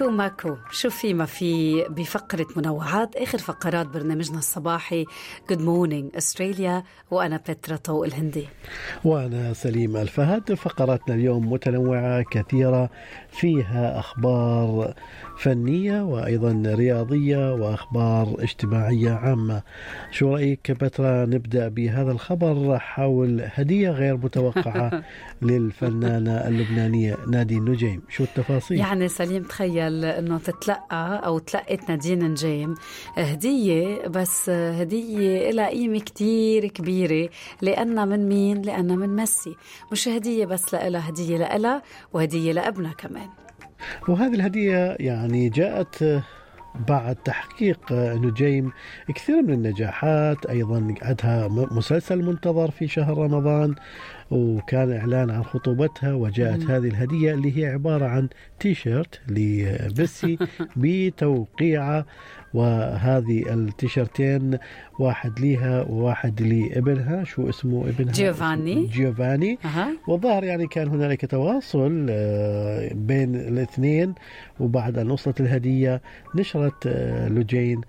[0.00, 5.04] ماكو شو في ما في بفقرة منوعات آخر فقرات برنامجنا الصباحي
[5.50, 8.48] Good Morning Australia وأنا بترا طوق الهندي.
[9.04, 10.54] وأنا سليم الفهد.
[10.54, 12.90] فقراتنا اليوم متنوعة كثيرة
[13.30, 14.94] فيها أخبار
[15.38, 19.62] فنية وأيضا رياضية وأخبار اجتماعية عامة.
[20.10, 25.02] شو رأيك بترا نبدأ بهذا الخبر حول هدية غير متوقعة
[25.42, 29.79] للفنانة اللبنانية نادين نجيم شو التفاصيل؟ يعني سليم تخيل.
[29.88, 32.74] أنه تتلقى أو تلقت نادين نجيم
[33.16, 37.28] هدية بس هدية لها قيمة كتير كبيرة.
[37.62, 39.56] لأنها من مين؟ لأنها من ميسي.
[39.92, 43.28] مش هدية بس لها هدية لها وهدية لابنها كمان.
[44.08, 46.22] وهذه الهدية يعني جاءت
[46.88, 48.72] بعد تحقيق نجيم
[49.14, 50.46] كثير من النجاحات.
[50.46, 53.74] أيضا عندها مسلسل منتظر في شهر رمضان
[54.30, 58.28] وكان إعلان عن خطوبتها وجاءت هذه الهدية اللي هي عبارة عن
[58.60, 60.38] تي شيرت لبسي
[60.76, 62.06] بتوقيعة
[62.54, 64.58] وهذه التيشرتين
[64.98, 68.86] واحد ليها وواحد لابنها شو اسمه ابنها؟ جيوفاني.
[68.86, 69.58] جيوفاني.
[69.64, 69.86] أه.
[70.08, 74.14] والظاهر يعني كان هنالك تواصل آه، بين الاثنين
[74.60, 76.02] وبعد أن وصلت الهدية
[76.34, 77.80] نشرت آه، لوجين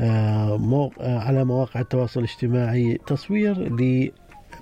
[0.00, 3.68] آه، على مواقع التواصل الاجتماعي تصوير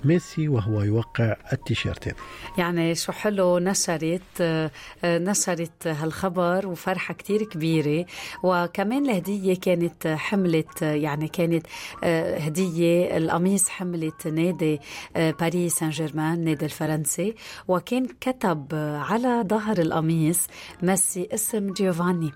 [0.03, 2.13] ميسي وهو يوقع التيشيرتين.
[2.57, 4.71] يعني شو حلو نشرت آه،
[5.05, 8.05] نشرت هالخبر وفرحة كتير كبيرة.
[8.43, 11.67] وكمان الهدية كانت حملت يعني كانت
[12.03, 13.17] آه، هدية.
[13.17, 14.79] القميص حملت نادي
[15.15, 17.35] آه، باريس سان جيرمان نادي الفرنسي.
[17.67, 18.67] وكان كتب
[19.09, 20.47] على ظهر القميص
[20.83, 22.31] ميسي اسم جيوفاني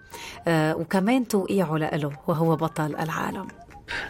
[0.47, 3.47] وكمان توقيعه له وهو بطل العالم.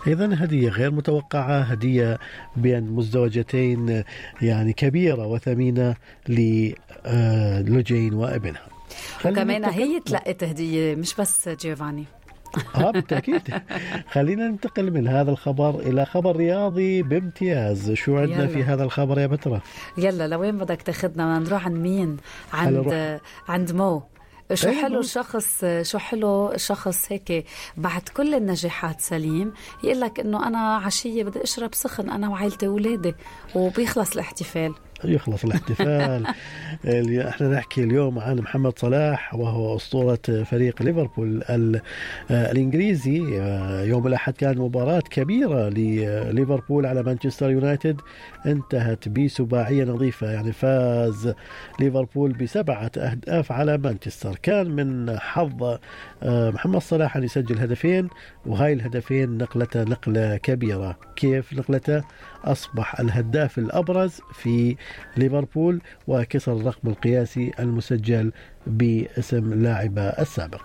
[0.08, 2.20] أيضا هدية غير متوقعة هدية
[2.56, 4.04] بين مزدوجتين
[4.42, 5.96] يعني كبيرة وثمينة
[6.30, 8.68] للوجين وابنها.
[9.26, 12.06] وكمان هي تلقت هدية مش بس جيوفاني.
[12.76, 13.42] آه بالتأكيد.
[14.12, 17.92] خلينا ننتقل من هذا الخبر إلى خبر رياضي بامتياز.
[17.92, 18.48] شو عندنا يلا.
[18.48, 19.62] في هذا الخبر يا بترا
[19.98, 22.18] يلا لوين بدك تاخذنا؟ نروح عند مين؟
[22.54, 24.04] عند عند مو.
[24.54, 27.46] شو أيه حلو الشخص شو حلو الشخص هيك
[27.78, 29.54] بعد كل النجاحات سليم
[29.84, 33.16] يقول لك إنه أنا عشية بدي أشرب سخن أنا وعائلتي واولادي
[33.56, 34.74] وبيخلص الاحتفال.
[35.06, 36.28] يخلص الاحتفال.
[37.30, 41.44] إحنا نحكي اليوم عن محمد صلاح وهو أسطورة فريق ليفربول
[42.32, 43.18] الإنجليزي.
[43.90, 48.02] يوم الأحد كانت مباراة كبيرة لليفربول على مانشستر يونايتد.
[48.46, 51.34] انتهت بسباعية نظيفة يعني فاز
[51.80, 54.36] ليفربول بسبعة أهداف على مانشستر.
[54.44, 55.78] كان من حظ
[56.26, 58.10] محمد صلاح أن يسجل هدفين
[58.46, 60.98] وهاي الهدفين نقلته نقلة كبيرة.
[61.16, 62.04] كيف نقلته؟
[62.44, 64.76] أصبح الهداف الأبرز في
[65.18, 68.32] ليفربول وكسر الرقم القياسي المسجل
[68.68, 70.62] باسم لاعبة السابق.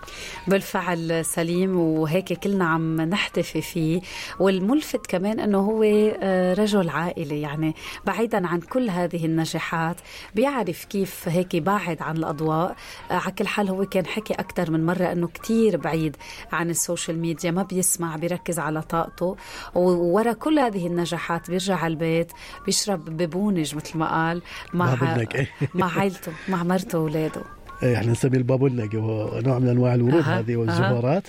[0.47, 4.01] بالفعل سليم وهيك كلنا عم نحتفي فيه.
[4.39, 9.95] والملفت كمان إنه هو آه، رجل عائلي يعني بعيدا عن كل هذه النجاحات
[10.35, 12.75] بيعرف كيف هيك بعد عن الأضواء.
[13.11, 16.15] آه، على كل حال هو كان حكي أكثر من مرة إنه كتير بعيد
[16.51, 19.35] عن ال social media ما بيسمع بيركز على طاقته.
[19.75, 22.31] وورا كل هذه النجاحات بيرجع على البيت
[22.65, 24.41] بيشرب بابونج مثل ما قال
[24.73, 24.95] مع
[25.75, 30.39] مع عائلته مع مرته واولاده إيه، إحنا نسمي البابونج وهو نوع من أنواع الورود أه.
[30.39, 31.27] هذه والزهورات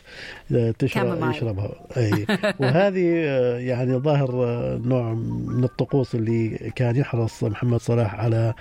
[0.52, 0.70] أه.
[0.78, 2.26] تشرب يشربها اي
[2.58, 5.14] وهذه آه، يعني ظاهر آه، نوع
[5.46, 8.54] من الطقوس اللي كان يحرص محمد صلاح على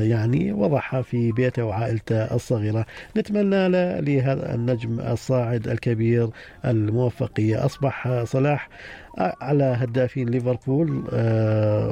[0.00, 6.28] يعني وضعها في بيته وعائلته الصغيرة نتمنى له لهذا النجم الصاعد الكبير
[6.64, 8.68] الموفقية أصبح صلاح
[9.18, 10.86] على هدافين ليفربول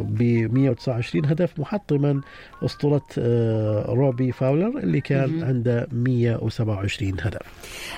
[0.03, 0.23] ب
[0.53, 2.21] 129 هدف محطما
[2.65, 3.07] أسطورة
[3.89, 7.41] روبي فاولر اللي كان عنده 127 هدف.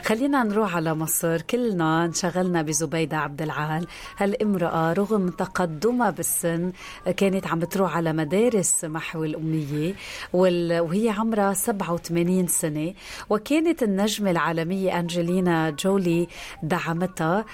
[0.04, 1.40] خلينا نروح على مصر.
[1.40, 3.86] كلنا انشغلنا بزبيدة عبد العال.
[4.18, 6.72] هالامرأة رغم تقدمها بالسن
[7.16, 9.94] كانت عم بتروح على مدارس محو الأمية
[10.32, 12.92] وهي عمرها 87 سنة
[13.30, 16.28] وكانت النجمة العالمية أنجلينا جولي
[16.62, 17.44] دعمتها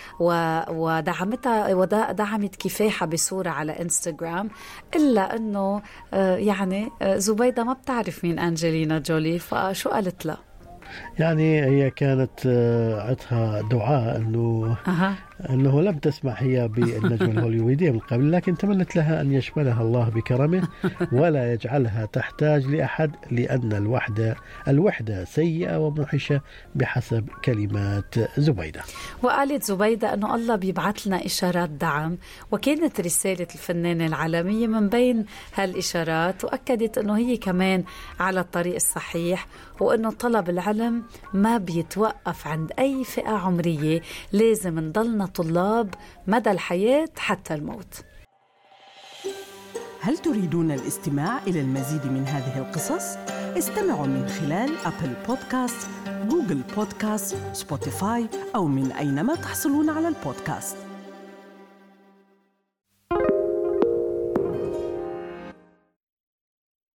[0.71, 4.51] ودعمتها ودعمت كفاحها بصورة على انستغرام
[4.97, 5.83] إلا أنه
[6.15, 10.37] آه، يعني آه، زبيدة ما بتعرف مين أنجلينا جولي فشو قالت له؟
[11.19, 15.15] يعني هي كانت آه، عندها دعاء إنه أه.
[15.51, 20.69] أنه لم تسمع هي بالنجمة الهوليوودية من قبل لكن تمنت لها أن يشملها الله بكرمه
[21.13, 24.37] ولا يجعلها تحتاج لأحد لأن الوحدة
[24.69, 26.41] الوحدة سيئة وموحشة
[26.75, 28.81] بحسب كلمات زبيدة.
[29.23, 32.19] وقالت زبيدة أنه الله بيبعث لنا إشارات دعم
[32.53, 35.25] وكانت رسالة الفنانة العالمية من بين
[35.55, 37.85] هالإشارات وأكدت أنه هي كمان
[38.21, 39.47] على الطريق الصحيح
[39.81, 41.03] وأنه طلب العلم
[41.35, 44.01] ما بيتوقف عند أي فئة عمرية
[44.33, 45.95] لازم نضلنا طلاب
[46.27, 48.05] مدى الحياة حتى الموت
[50.01, 53.17] هل تريدون الاستماع إلى المزيد من هذه القصص؟
[53.59, 55.89] استمعوا من خلال Apple Podcast،
[56.29, 60.77] Google Podcast، Spotify أو من أينما تحصلون على البودكاست